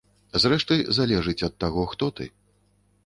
[0.45, 2.29] Зрэшты, залежыць ад таго, хто ты.